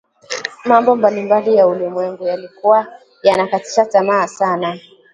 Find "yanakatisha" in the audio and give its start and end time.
3.23-3.85